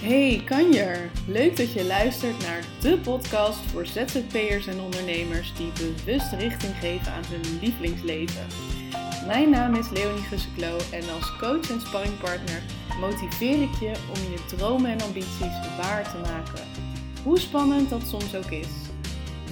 [0.00, 6.32] Hey kanjer, leuk dat je luistert naar de podcast voor ZZP'ers en ondernemers die bewust
[6.32, 8.46] richting geven aan hun lievelingsleven.
[9.26, 12.62] Mijn naam is Leonie Gusseklo en als coach en sparringpartner
[13.00, 16.64] motiveer ik je om je dromen en ambities waar te maken.
[17.22, 18.90] Hoe spannend dat soms ook is.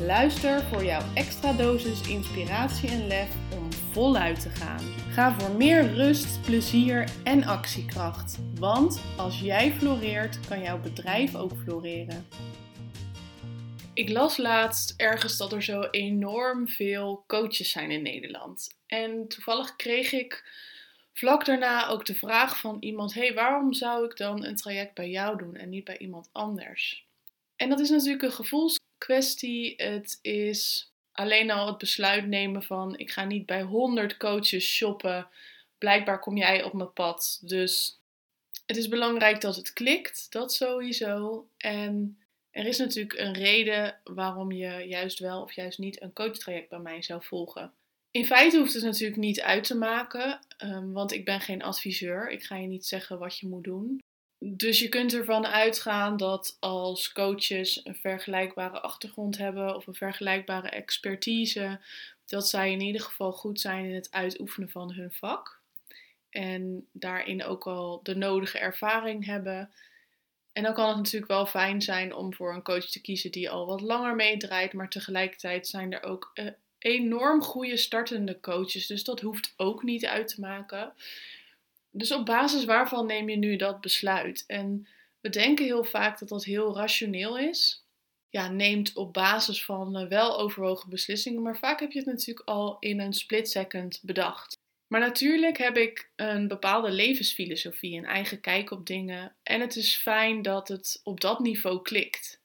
[0.01, 3.29] Luister voor jouw extra dosis inspiratie en lef
[3.59, 4.85] om voluit te gaan.
[5.19, 8.39] Ga voor meer rust, plezier en actiekracht.
[8.55, 12.27] Want als jij floreert, kan jouw bedrijf ook floreren.
[13.95, 18.77] Ik las laatst ergens dat er zo enorm veel coaches zijn in Nederland.
[18.87, 20.53] En toevallig kreeg ik
[21.13, 25.11] vlak daarna ook de vraag van iemand: hey, waarom zou ik dan een traject bij
[25.11, 27.07] jou doen en niet bij iemand anders?
[27.57, 29.75] En dat is natuurlijk een gevoelskwestie.
[29.77, 35.29] Het is alleen al het besluit nemen van: ik ga niet bij 100 coaches shoppen.
[35.79, 37.41] Blijkbaar kom jij op mijn pad.
[37.43, 38.01] Dus
[38.67, 41.49] het is belangrijk dat het klikt, dat sowieso.
[41.57, 42.19] En
[42.51, 46.79] er is natuurlijk een reden waarom je juist wel of juist niet een coachtraject bij
[46.79, 47.73] mij zou volgen.
[48.11, 52.31] In feite hoeft het natuurlijk niet uit te maken, um, want ik ben geen adviseur.
[52.31, 54.01] Ik ga je niet zeggen wat je moet doen.
[54.39, 60.69] Dus je kunt ervan uitgaan dat als coaches een vergelijkbare achtergrond hebben of een vergelijkbare
[60.69, 61.81] expertise,
[62.27, 65.61] dat zij in ieder geval goed zijn in het uitoefenen van hun vak.
[66.31, 69.71] En daarin ook al de nodige ervaring hebben.
[70.53, 73.51] En dan kan het natuurlijk wel fijn zijn om voor een coach te kiezen die
[73.51, 78.87] al wat langer meedraait, maar tegelijkertijd zijn er ook uh, enorm goede startende coaches.
[78.87, 80.93] Dus dat hoeft ook niet uit te maken.
[81.91, 84.45] Dus op basis waarvan neem je nu dat besluit?
[84.47, 84.89] En
[85.21, 87.87] we denken heel vaak dat dat heel rationeel is.
[88.31, 92.49] Ja, neemt op basis van uh, wel overwogen beslissingen, maar vaak heb je het natuurlijk
[92.49, 94.57] al in een split second bedacht.
[94.87, 99.37] Maar natuurlijk heb ik een bepaalde levensfilosofie, een eigen kijk op dingen.
[99.43, 102.41] En het is fijn dat het op dat niveau klikt.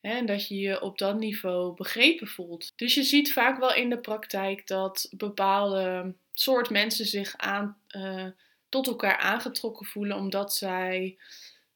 [0.00, 2.72] En dat je je op dat niveau begrepen voelt.
[2.76, 8.26] Dus je ziet vaak wel in de praktijk dat bepaalde soort mensen zich aan, uh,
[8.68, 11.18] tot elkaar aangetrokken voelen omdat zij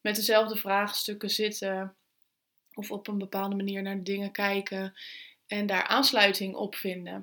[0.01, 1.97] met dezelfde vraagstukken zitten
[2.75, 4.95] of op een bepaalde manier naar dingen kijken
[5.47, 7.23] en daar aansluiting op vinden.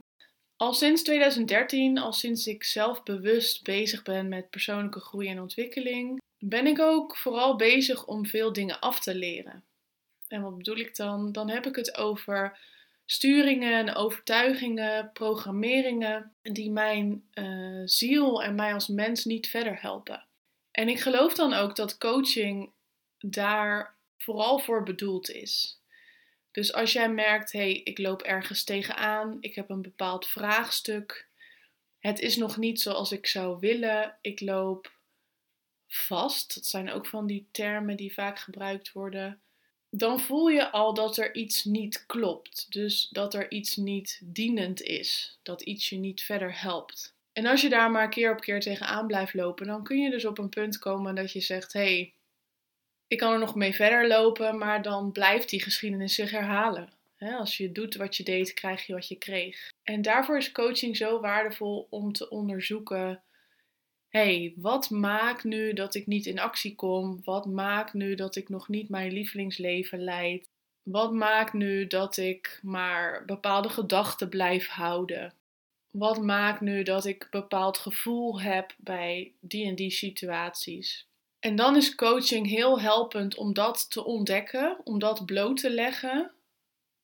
[0.55, 6.21] Al sinds 2013, al sinds ik zelf bewust bezig ben met persoonlijke groei en ontwikkeling,
[6.37, 9.63] ben ik ook vooral bezig om veel dingen af te leren.
[10.27, 11.31] En wat bedoel ik dan?
[11.31, 12.59] Dan heb ik het over
[13.11, 20.25] sturingen, overtuigingen, programmeringen die mijn uh, ziel en mij als mens niet verder helpen.
[20.71, 22.71] En ik geloof dan ook dat coaching
[23.17, 25.81] daar vooral voor bedoeld is.
[26.51, 31.27] Dus als jij merkt, hé, hey, ik loop ergens tegenaan, ik heb een bepaald vraagstuk,
[31.99, 34.91] het is nog niet zoals ik zou willen, ik loop
[35.87, 39.41] vast, dat zijn ook van die termen die vaak gebruikt worden,
[39.89, 42.65] dan voel je al dat er iets niet klopt.
[42.69, 47.17] Dus dat er iets niet dienend is, dat iets je niet verder helpt.
[47.33, 50.25] En als je daar maar keer op keer tegenaan blijft lopen, dan kun je dus
[50.25, 52.13] op een punt komen dat je zegt: hé, hey,
[53.07, 56.89] ik kan er nog mee verder lopen, maar dan blijft die geschiedenis zich herhalen.
[57.19, 59.71] als je doet wat je deed, krijg je wat je kreeg.
[59.83, 63.23] En daarvoor is coaching zo waardevol om te onderzoeken:
[64.09, 67.21] hey, wat maakt nu dat ik niet in actie kom?
[67.23, 70.49] Wat maakt nu dat ik nog niet mijn lievelingsleven leid?
[70.83, 75.33] Wat maakt nu dat ik maar bepaalde gedachten blijf houden?
[75.91, 81.07] Wat maakt nu dat ik bepaald gevoel heb bij die en die situaties?
[81.39, 86.31] En dan is coaching heel helpend om dat te ontdekken, om dat bloot te leggen.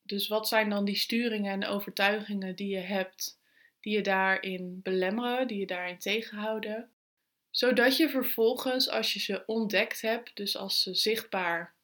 [0.02, 3.40] Dus wat zijn dan die sturingen en overtuigingen die je hebt,
[3.80, 6.90] die je daarin belemmeren, die je daarin tegenhouden?
[7.56, 11.74] Zodat je vervolgens, als je ze ontdekt hebt, dus als ze zichtbaar,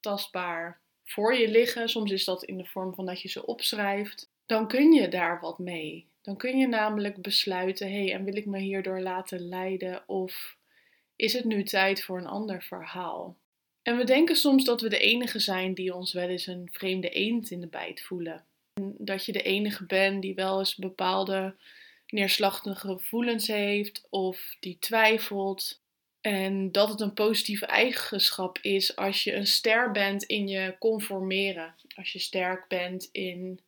[0.00, 4.30] tastbaar voor je liggen, soms is dat in de vorm van dat je ze opschrijft,
[4.46, 6.06] dan kun je daar wat mee.
[6.22, 10.56] Dan kun je namelijk besluiten: hé, hey, en wil ik me hierdoor laten leiden of
[11.16, 13.36] is het nu tijd voor een ander verhaal?
[13.82, 17.08] En we denken soms dat we de enige zijn die ons wel eens een vreemde
[17.08, 18.44] eend in de bijt voelen.
[18.74, 21.54] En dat je de enige bent die wel eens bepaalde
[22.06, 25.80] neerslachtige gevoelens heeft of die twijfelt.
[26.20, 31.74] En dat het een positieve eigenschap is als je een ster bent in je conformeren.
[31.94, 33.60] Als je sterk bent in.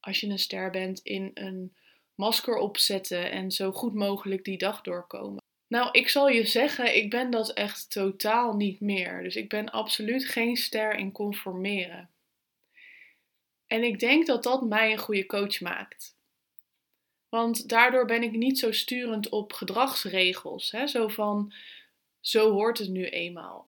[0.00, 1.74] Als je een ster bent in een
[2.14, 5.42] masker opzetten en zo goed mogelijk die dag doorkomen.
[5.68, 9.22] Nou, ik zal je zeggen, ik ben dat echt totaal niet meer.
[9.22, 12.10] Dus ik ben absoluut geen ster in conformeren.
[13.66, 16.16] En ik denk dat dat mij een goede coach maakt.
[17.28, 20.70] Want daardoor ben ik niet zo sturend op gedragsregels.
[20.70, 20.86] Hè?
[20.86, 21.52] Zo van,
[22.20, 23.68] zo hoort het nu eenmaal.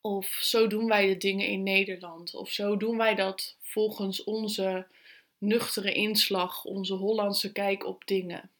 [0.00, 2.34] Of zo doen wij de dingen in Nederland.
[2.34, 4.86] Of zo doen wij dat volgens onze
[5.38, 8.50] nuchtere inslag, onze Hollandse kijk op dingen.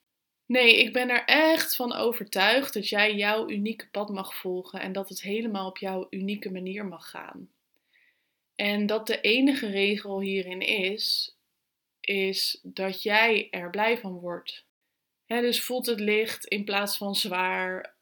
[0.46, 4.92] Nee, ik ben er echt van overtuigd dat jij jouw unieke pad mag volgen en
[4.92, 7.48] dat het helemaal op jouw unieke manier mag gaan.
[8.54, 11.36] En dat de enige regel hierin is,
[12.00, 14.64] is dat jij er blij van wordt.
[15.26, 17.94] dus voelt het licht in plaats van zwaar.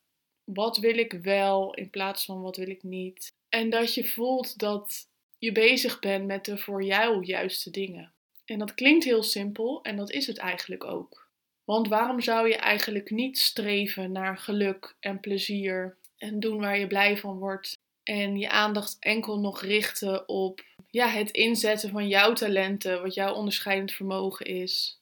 [0.44, 3.32] Wat wil ik wel in plaats van wat wil ik niet.
[3.48, 5.08] En dat je voelt dat
[5.38, 8.12] je bezig bent met de voor jou juiste dingen.
[8.44, 11.28] En dat klinkt heel simpel en dat is het eigenlijk ook.
[11.64, 16.86] Want waarom zou je eigenlijk niet streven naar geluk en plezier en doen waar je
[16.86, 20.64] blij van wordt en je aandacht enkel nog richten op
[20.98, 25.00] ja, het inzetten van jouw talenten, wat jouw onderscheidend vermogen is.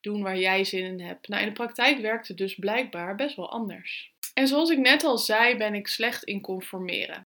[0.00, 1.28] Doen waar jij zin in hebt.
[1.28, 4.12] Nou, in de praktijk werkt het dus blijkbaar best wel anders.
[4.34, 7.26] En zoals ik net al zei, ben ik slecht in conformeren.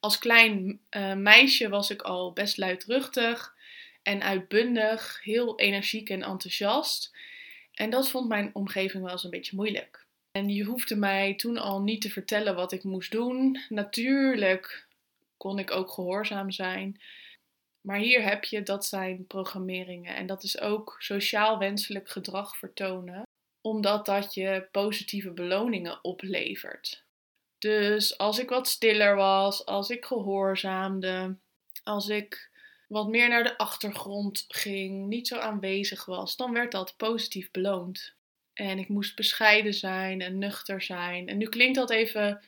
[0.00, 3.54] Als klein uh, meisje was ik al best luidruchtig
[4.02, 7.16] en uitbundig, heel energiek en enthousiast.
[7.72, 10.06] En dat vond mijn omgeving wel eens een beetje moeilijk.
[10.30, 13.58] En je hoefde mij toen al niet te vertellen wat ik moest doen.
[13.68, 14.86] Natuurlijk
[15.36, 17.00] kon ik ook gehoorzaam zijn.
[17.80, 20.14] Maar hier heb je, dat zijn programmeringen.
[20.14, 23.22] En dat is ook sociaal wenselijk gedrag vertonen,
[23.60, 27.04] omdat dat je positieve beloningen oplevert.
[27.58, 31.36] Dus als ik wat stiller was, als ik gehoorzaamde,
[31.82, 32.50] als ik
[32.88, 38.14] wat meer naar de achtergrond ging, niet zo aanwezig was, dan werd dat positief beloond.
[38.52, 41.28] En ik moest bescheiden zijn en nuchter zijn.
[41.28, 42.44] En nu klinkt dat even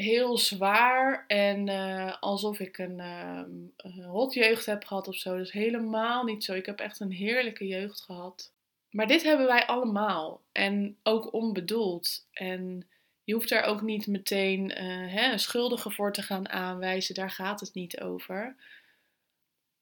[0.00, 5.36] heel zwaar en uh, alsof ik een uh, hot jeugd heb gehad of zo.
[5.36, 6.54] Is helemaal niet zo.
[6.54, 8.52] Ik heb echt een heerlijke jeugd gehad.
[8.90, 10.42] Maar dit hebben wij allemaal.
[10.52, 12.26] En ook onbedoeld.
[12.32, 12.88] En
[13.24, 17.14] je hoeft daar ook niet meteen uh, hè, een schuldige voor te gaan aanwijzen.
[17.14, 18.56] Daar gaat het niet over.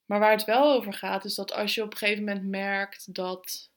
[0.04, 3.14] Maar waar het wel over gaat, is dat als je op een gegeven moment merkt
[3.14, 3.67] dat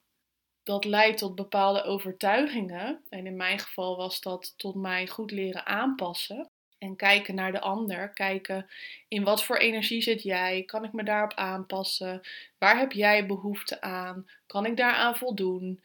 [0.71, 3.01] dat leidt tot bepaalde overtuigingen.
[3.09, 6.49] En in mijn geval was dat tot mij goed leren aanpassen.
[6.77, 8.09] En kijken naar de ander.
[8.09, 8.69] Kijken
[9.07, 10.63] in wat voor energie zit jij?
[10.63, 12.21] Kan ik me daarop aanpassen?
[12.57, 14.29] Waar heb jij behoefte aan?
[14.47, 15.83] Kan ik daaraan voldoen?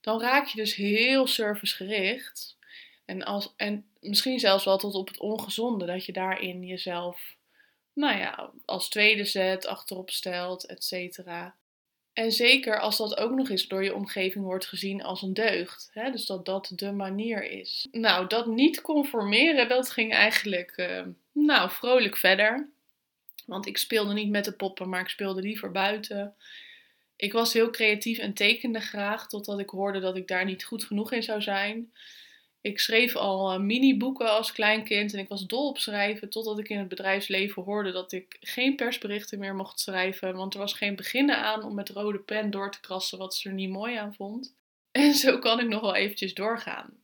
[0.00, 2.56] Dan raak je dus heel servicegericht.
[3.04, 5.86] En, als, en misschien zelfs wel tot op het ongezonde.
[5.86, 7.36] Dat je daarin jezelf,
[7.92, 11.54] nou ja, als tweede zet, achterop stelt, et cetera.
[12.14, 15.90] En zeker als dat ook nog eens door je omgeving wordt gezien als een deugd.
[15.92, 16.10] Hè?
[16.10, 17.86] Dus dat dat de manier is.
[17.90, 21.02] Nou, dat niet conformeren, dat ging eigenlijk uh,
[21.32, 22.68] nou, vrolijk verder.
[23.46, 26.34] Want ik speelde niet met de poppen, maar ik speelde liever buiten.
[27.16, 30.84] Ik was heel creatief en tekende graag, totdat ik hoorde dat ik daar niet goed
[30.84, 31.92] genoeg in zou zijn.
[32.64, 36.30] Ik schreef al uh, mini-boeken als kleinkind en ik was dol op schrijven.
[36.30, 40.36] Totdat ik in het bedrijfsleven hoorde dat ik geen persberichten meer mocht schrijven.
[40.36, 43.48] Want er was geen beginnen aan om met rode pen door te krassen wat ze
[43.48, 44.54] er niet mooi aan vond.
[44.90, 46.98] En zo kan ik nog wel eventjes doorgaan.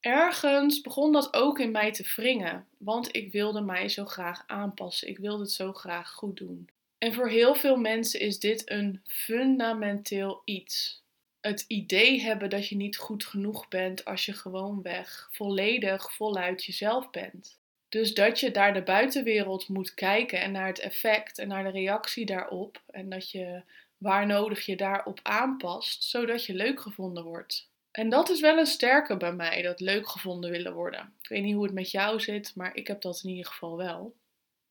[0.00, 5.08] Ergens begon dat ook in mij te wringen, want ik wilde mij zo graag aanpassen.
[5.08, 6.68] Ik wilde het zo graag goed doen.
[6.98, 11.03] En voor heel veel mensen is dit een fundamenteel iets
[11.46, 17.10] het idee hebben dat je niet goed genoeg bent als je gewoonweg volledig voluit jezelf
[17.10, 17.58] bent.
[17.88, 21.70] Dus dat je naar de buitenwereld moet kijken en naar het effect en naar de
[21.70, 22.82] reactie daarop.
[22.90, 23.62] En dat je
[23.98, 27.70] waar nodig je daarop aanpast, zodat je leuk gevonden wordt.
[27.90, 31.14] En dat is wel een sterke bij mij, dat leuk gevonden willen worden.
[31.22, 33.76] Ik weet niet hoe het met jou zit, maar ik heb dat in ieder geval
[33.76, 34.14] wel.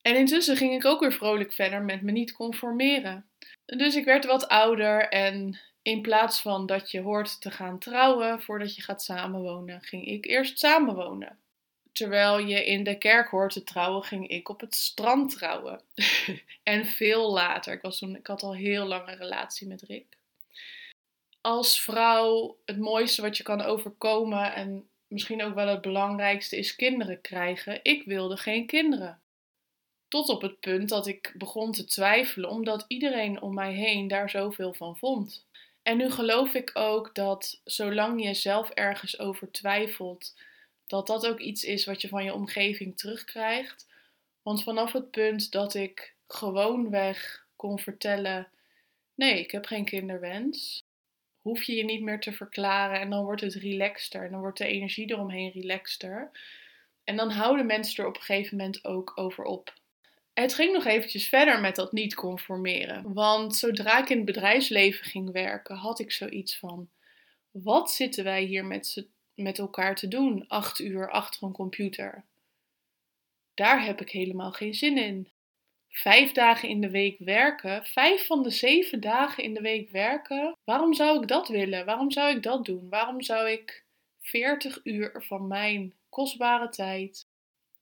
[0.01, 3.25] En intussen ging ik ook weer vrolijk verder met me niet conformeren.
[3.65, 8.41] Dus ik werd wat ouder en in plaats van dat je hoort te gaan trouwen
[8.41, 11.37] voordat je gaat samenwonen, ging ik eerst samenwonen.
[11.91, 15.81] Terwijl je in de kerk hoort te trouwen, ging ik op het strand trouwen.
[16.63, 17.73] en veel later.
[17.73, 20.17] Ik, was toen, ik had al heel lang een relatie met Rick.
[21.41, 26.75] Als vrouw, het mooiste wat je kan overkomen en misschien ook wel het belangrijkste is
[26.75, 27.79] kinderen krijgen.
[27.83, 29.21] Ik wilde geen kinderen.
[30.07, 34.29] Tot op het punt dat ik begon te twijfelen, omdat iedereen om mij heen daar
[34.29, 35.45] zoveel van vond.
[35.83, 40.35] En nu geloof ik ook dat zolang je zelf ergens over twijfelt,
[40.87, 43.87] dat dat ook iets is wat je van je omgeving terugkrijgt.
[44.41, 48.47] Want vanaf het punt dat ik gewoonweg kon vertellen:
[49.15, 50.83] nee, ik heb geen kinderwens,
[51.41, 54.57] hoef je je niet meer te verklaren en dan wordt het relaxter en dan wordt
[54.57, 56.31] de energie eromheen relaxter.
[57.03, 59.73] En dan houden mensen er op een gegeven moment ook over op.
[60.33, 63.13] Het ging nog eventjes verder met dat niet conformeren.
[63.13, 66.89] Want zodra ik in het bedrijfsleven ging werken, had ik zoiets van:
[67.51, 70.47] wat zitten wij hier met, met elkaar te doen?
[70.47, 72.25] Acht uur achter een computer.
[73.53, 75.31] daar heb ik helemaal geen zin in.
[75.89, 80.57] Vijf dagen in de week werken, vijf van de zeven dagen in de week werken,
[80.63, 81.85] waarom zou ik dat willen?
[81.85, 82.89] Waarom zou ik dat doen?
[82.89, 83.85] Waarom zou ik
[84.21, 87.22] 40 uur van mijn kostbare tijd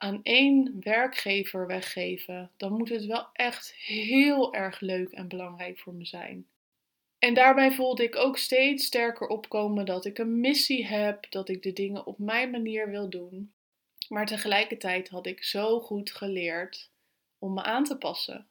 [0.01, 2.51] aan één werkgever weggeven?
[2.57, 6.47] Dan moet het wel echt heel erg leuk en belangrijk voor me zijn.
[7.19, 11.63] En daarbij voelde ik ook steeds sterker opkomen dat ik een missie heb, dat ik
[11.63, 13.53] de dingen op mijn manier wil doen.
[14.09, 16.91] Maar tegelijkertijd had ik zo goed geleerd
[17.39, 18.47] om me aan te passen.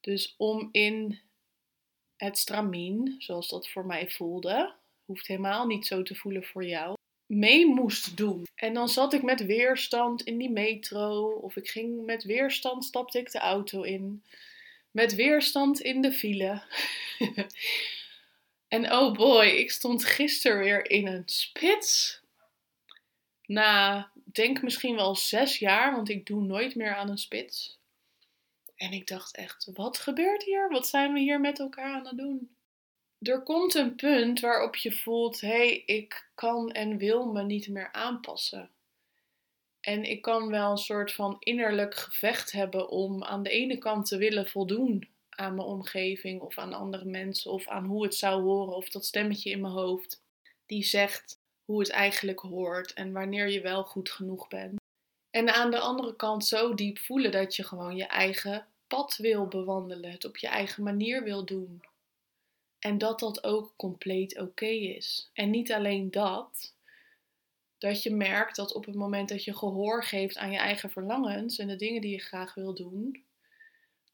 [0.00, 1.20] Dus om in
[2.16, 6.94] het stramien, zoals dat voor mij voelde, hoeft helemaal niet zo te voelen voor jou,
[7.34, 8.46] mee moest doen.
[8.54, 13.18] En dan zat ik met weerstand in die metro, of ik ging met weerstand, stapte
[13.18, 14.22] ik de auto in
[14.90, 16.62] met weerstand in de file.
[18.68, 22.20] en oh boy, ik stond gisteren weer in een spits.
[23.46, 27.78] Na, denk misschien wel zes jaar, want ik doe nooit meer aan een spits.
[28.76, 30.68] En ik dacht echt, wat gebeurt hier?
[30.68, 32.53] Wat zijn we hier met elkaar aan het doen?
[33.24, 37.68] Er komt een punt waarop je voelt, hé, hey, ik kan en wil me niet
[37.68, 38.70] meer aanpassen.
[39.80, 44.06] En ik kan wel een soort van innerlijk gevecht hebben om aan de ene kant
[44.06, 48.42] te willen voldoen aan mijn omgeving of aan andere mensen of aan hoe het zou
[48.42, 50.22] horen of dat stemmetje in mijn hoofd
[50.66, 54.80] die zegt hoe het eigenlijk hoort en wanneer je wel goed genoeg bent.
[55.30, 59.46] En aan de andere kant zo diep voelen dat je gewoon je eigen pad wil
[59.46, 61.82] bewandelen, het op je eigen manier wil doen.
[62.84, 65.30] En dat dat ook compleet oké is.
[65.32, 66.74] En niet alleen dat,
[67.78, 71.58] dat je merkt dat op het moment dat je gehoor geeft aan je eigen verlangens
[71.58, 73.24] en de dingen die je graag wil doen,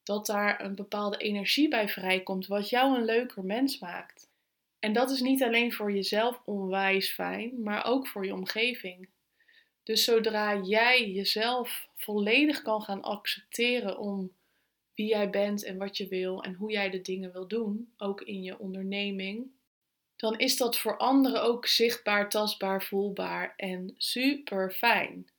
[0.02, 4.28] dat daar een bepaalde energie bij vrijkomt wat jou een leuker mens maakt.
[4.78, 9.08] En dat is niet alleen voor jezelf onwijs fijn, maar ook voor je omgeving.
[9.82, 14.32] Dus zodra jij jezelf volledig kan gaan accepteren om
[15.00, 18.20] wie jij bent en wat je wil en hoe jij de dingen wil doen, ook
[18.20, 19.50] in je onderneming,
[20.16, 25.30] dan is dat voor anderen ook zichtbaar, tastbaar, voelbaar en super fijn.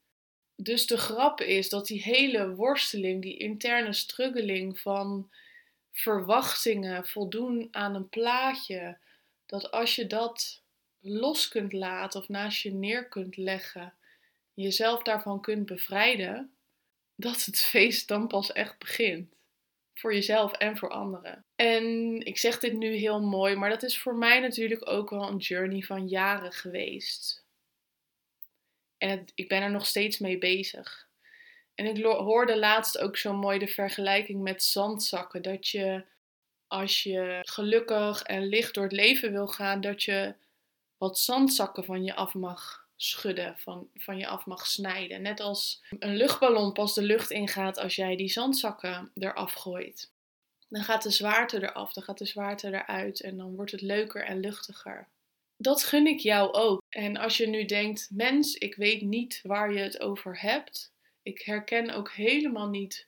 [0.55, 5.31] Dus de grap is dat die hele worsteling, die interne struggeling van
[5.91, 8.97] verwachtingen, voldoen aan een plaatje,
[9.45, 10.63] dat als je dat
[10.99, 13.93] los kunt laten of naast je neer kunt leggen,
[14.53, 16.53] jezelf daarvan kunt bevrijden,
[17.15, 19.39] dat het feest dan pas echt begint.
[19.93, 21.45] Voor jezelf en voor anderen.
[21.55, 25.27] En ik zeg dit nu heel mooi, maar dat is voor mij natuurlijk ook wel
[25.27, 27.45] een journey van jaren geweest.
[28.97, 31.09] En ik ben er nog steeds mee bezig.
[31.75, 35.41] En ik hoorde laatst ook zo mooi de vergelijking met zandzakken.
[35.41, 36.03] Dat je
[36.67, 40.35] als je gelukkig en licht door het leven wil gaan, dat je
[40.97, 45.21] wat zandzakken van je af mag schudden, van, van je af mag snijden.
[45.21, 50.11] Net als een luchtballon pas de lucht ingaat als jij die zandzakken eraf gooit.
[50.69, 54.23] Dan gaat de zwaarte eraf, dan gaat de zwaarte eruit en dan wordt het leuker
[54.23, 55.07] en luchtiger.
[55.57, 56.81] Dat gun ik jou ook.
[56.89, 60.93] En als je nu denkt, mens, ik weet niet waar je het over hebt.
[61.21, 63.07] Ik herken ook helemaal niet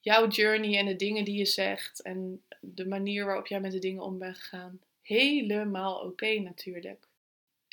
[0.00, 3.78] jouw journey en de dingen die je zegt en de manier waarop jij met de
[3.78, 4.80] dingen om bent gegaan.
[5.02, 7.08] Helemaal oké natuurlijk.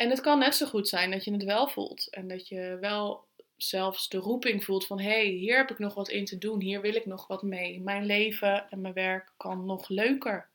[0.03, 2.77] En het kan net zo goed zijn dat je het wel voelt en dat je
[2.79, 6.37] wel zelfs de roeping voelt van hé, hey, hier heb ik nog wat in te
[6.37, 7.81] doen, hier wil ik nog wat mee.
[7.81, 10.49] Mijn leven en mijn werk kan nog leuker,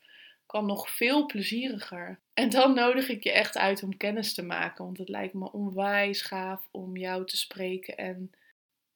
[0.47, 2.21] kan nog veel plezieriger.
[2.35, 5.53] En dan nodig ik je echt uit om kennis te maken, want het lijkt me
[5.53, 7.97] onwijs gaaf om jou te spreken.
[7.97, 8.31] En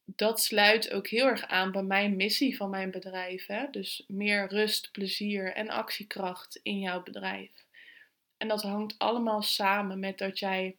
[0.05, 3.47] dat sluit ook heel erg aan bij mijn missie van mijn bedrijf.
[3.47, 3.67] Hè?
[3.71, 7.51] Dus meer rust, plezier en actiekracht in jouw bedrijf.
[8.43, 10.77] En dat hangt allemaal samen met dat jij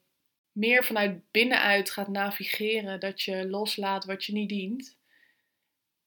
[0.51, 2.99] meer vanuit binnenuit gaat navigeren.
[2.99, 4.97] Dat je loslaat wat je niet dient.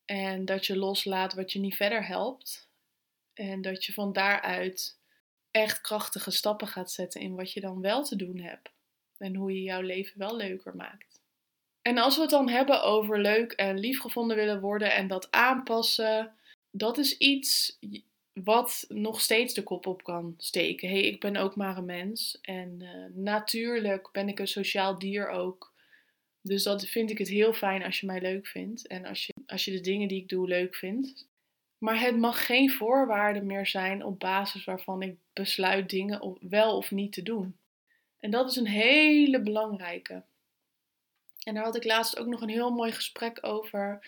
[0.05, 2.69] En dat je loslaat wat je niet verder helpt.
[3.35, 4.99] En dat je van daaruit
[5.51, 8.71] echt krachtige stappen gaat zetten in wat je dan wel te doen hebt.
[9.19, 11.21] En hoe je jouw leven wel leuker maakt.
[11.83, 15.31] En als we het dan hebben over leuk en lief gevonden willen worden en dat
[15.31, 16.35] aanpassen,
[16.71, 17.79] dat is iets
[18.45, 20.89] wat nog steeds de kop op kan steken.
[20.89, 22.39] hey, ik ben ook maar een mens.
[22.43, 25.75] En uh, natuurlijk ben ik een sociaal dier ook.
[26.43, 28.87] Dus dat vind ik het heel fijn als je mij leuk vindt.
[28.87, 31.29] En als je, als je de dingen die ik doe leuk vindt.
[31.79, 36.91] Maar het mag geen voorwaarde meer zijn op basis waarvan ik besluit dingen wel of
[36.91, 37.59] niet te doen.
[38.19, 40.23] En dat is een hele belangrijke.
[41.43, 44.07] En daar had ik laatst ook nog een heel mooi gesprek over.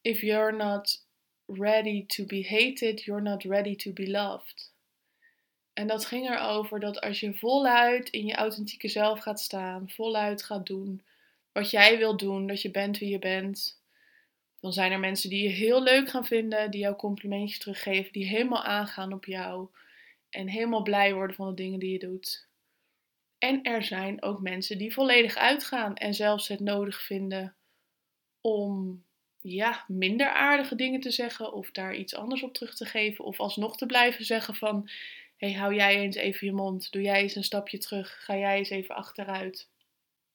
[0.00, 1.05] If you're not
[1.46, 4.74] ready to be hated, you're not ready to be loved.
[5.72, 10.42] En dat ging erover dat als je voluit in je authentieke zelf gaat staan, voluit
[10.42, 11.02] gaat doen
[11.56, 13.80] wat jij wilt doen, dat je bent wie je bent.
[14.60, 18.26] Dan zijn er mensen die je heel leuk gaan vinden, die jou complimentjes teruggeven, die
[18.26, 19.68] helemaal aangaan op jou
[20.30, 22.48] en helemaal blij worden van de dingen die je doet.
[23.38, 27.54] En er zijn ook mensen die volledig uitgaan en zelfs het nodig vinden
[28.40, 29.04] om
[29.52, 33.40] ja, minder aardige dingen te zeggen of daar iets anders op terug te geven of
[33.40, 34.88] alsnog te blijven zeggen van
[35.36, 38.58] hey, hou jij eens even je mond, doe jij eens een stapje terug, ga jij
[38.58, 39.68] eens even achteruit.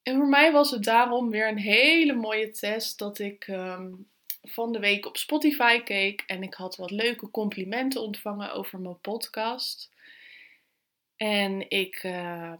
[0.03, 3.93] En voor mij was het daarom weer een hele mooie test dat ik ehm,
[4.41, 8.99] van de week op Spotify keek en ik had wat leuke complimenten ontvangen over mijn
[8.99, 9.91] podcast.
[11.15, 12.53] En ik uh,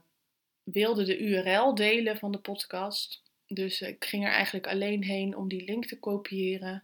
[0.64, 3.22] wilde de URL delen van de podcast.
[3.54, 6.84] Dus ik ging er eigenlijk alleen heen om die link te kopiëren.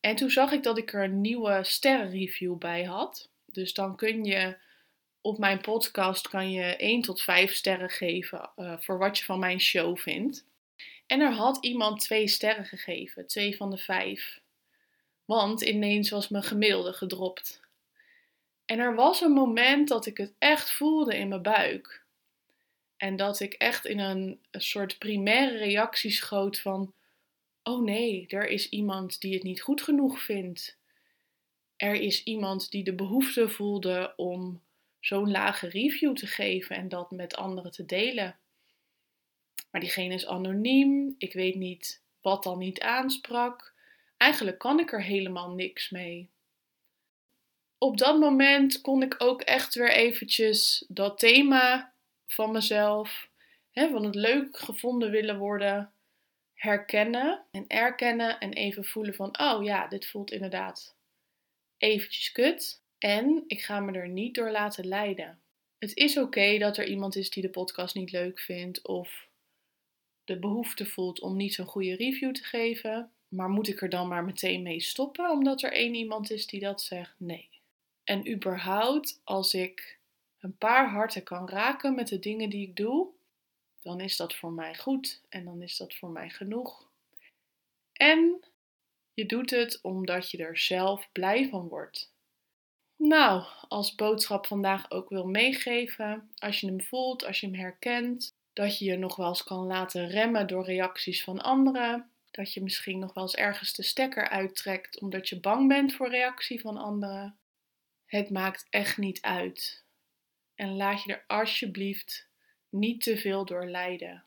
[0.00, 3.30] En toen zag ik dat ik er een nieuwe sterrenreview bij had.
[3.44, 4.56] Dus dan kun je
[5.20, 9.38] op mijn podcast kan je 1 tot 5 sterren geven uh, voor wat je van
[9.38, 10.44] mijn show vindt.
[11.06, 14.40] En er had iemand twee sterren gegeven, twee van de vijf.
[15.24, 17.60] Want ineens was mijn gemiddelde gedropt.
[18.64, 22.06] En er was een moment dat ik het echt voelde in mijn buik.
[22.98, 26.94] En dat ik echt in een, soort primaire reactie schoot van:
[27.62, 30.78] oh nee, er is iemand die het niet goed genoeg vindt.
[31.76, 34.62] Er is iemand die de behoefte voelde om
[35.00, 38.38] zo'n lage review te geven en dat met anderen te delen.
[39.70, 43.74] Maar diegene is anoniem, ik weet niet wat dan niet aansprak.
[44.16, 46.30] Eigenlijk kan ik er helemaal niks mee.
[47.78, 51.92] Op dat moment kon ik ook echt weer eventjes dat thema
[52.28, 53.28] van mezelf,
[53.70, 55.92] hè, van het leuk gevonden willen worden,
[56.54, 60.96] herkennen en erkennen en even voelen van, oh ja, dit voelt inderdaad
[61.78, 62.82] eventjes kut.
[62.98, 65.40] En ik ga me er niet door laten leiden.
[65.78, 69.28] Het is oké dat er iemand is die de podcast niet leuk vindt of
[70.24, 73.12] de behoefte voelt om niet zo'n goede review te geven.
[73.28, 76.60] Maar moet ik er dan maar meteen mee stoppen omdat er één iemand is die
[76.60, 77.14] dat zegt?
[77.18, 77.48] Nee.
[78.04, 79.97] En überhaupt, als ik
[80.40, 83.08] een paar harten kan raken met de dingen die ik doe,
[83.80, 86.90] dan is dat voor mij goed en dan is dat voor mij genoeg.
[87.92, 88.44] En
[89.14, 92.12] je doet het omdat je er zelf blij van wordt.
[92.96, 98.36] Nou, als boodschap vandaag ook wil meegeven, als je hem voelt, als je hem herkent,
[98.52, 102.62] dat je je nog wel eens kan laten remmen door reacties van anderen, dat je
[102.62, 106.76] misschien nog wel eens ergens de stekker uittrekt omdat je bang bent voor reactie van
[106.76, 107.38] anderen.
[108.06, 109.84] Het maakt echt niet uit.
[110.58, 112.28] En laat je er alsjeblieft
[112.68, 114.24] niet te veel door lijden.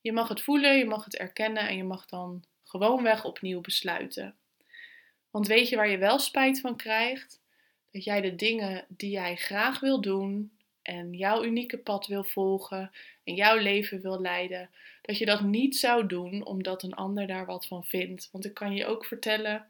[0.00, 4.36] Je mag het voelen, je mag het erkennen en je mag dan gewoonweg opnieuw besluiten.
[5.30, 7.40] Want weet je waar je wel spijt van krijgt?
[7.90, 12.90] Dat jij de dingen die jij graag wil doen en jouw unieke pad wil volgen
[13.24, 14.70] en jouw leven wil leiden,
[15.02, 18.28] dat je dat niet zou doen omdat een ander daar wat van vindt.
[18.30, 19.66] Want ik kan je ook vertellen,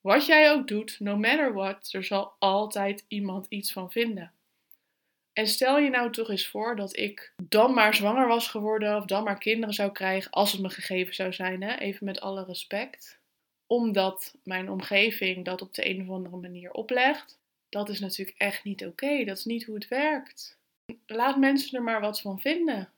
[0.00, 4.32] wat jij ook doet, no matter what, er zal altijd iemand iets van vinden.
[5.38, 9.04] En stel je nou toch eens voor dat ik dan maar zwanger was geworden of
[9.04, 11.76] dan maar kinderen zou krijgen als het me gegeven zou zijn, hè?
[11.76, 13.20] even met alle respect.
[13.66, 17.38] Omdat mijn omgeving dat op de een of andere manier oplegt.
[17.68, 19.24] Dat is natuurlijk echt niet oké.
[19.24, 20.58] Dat is niet hoe het werkt.
[21.06, 22.92] Laat mensen er maar wat van vinden.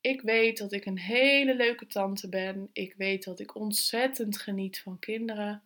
[0.00, 2.70] Ik weet dat ik een hele leuke tante ben.
[2.72, 5.62] Ik weet dat ik ontzettend geniet van kinderen.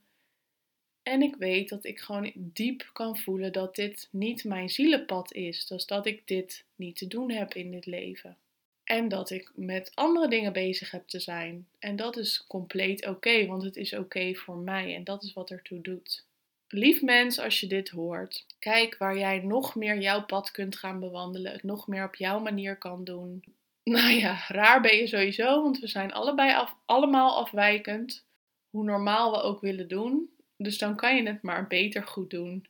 [1.09, 5.67] En ik weet dat ik gewoon diep kan voelen dat dit niet mijn zielenpad is.
[5.67, 8.37] Dus dat ik dit niet te doen heb in dit leven.
[8.85, 11.69] En dat ik met andere dingen bezig heb te zijn.
[11.79, 15.51] En dat is compleet oké, want het is oké voor mij en dat is wat
[15.51, 16.25] ertoe doet.
[16.69, 21.01] Lief mens, als je dit hoort, kijk waar jij nog meer jouw pad kunt gaan
[21.01, 23.45] bewandelen, het nog meer op jouw manier kan doen.
[23.85, 28.25] Nou ja, raar ben je sowieso, want we zijn allebei allemaal afwijkend,
[28.71, 30.31] hoe normaal we ook willen doen.
[30.57, 32.67] Dus dan kan je het maar beter goed doen.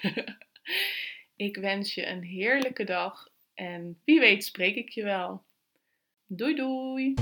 [1.36, 5.44] ik wens je een heerlijke dag en wie weet spreek ik je wel.
[6.26, 7.14] Doei doei!